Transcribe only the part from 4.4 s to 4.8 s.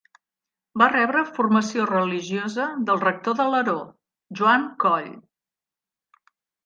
Joan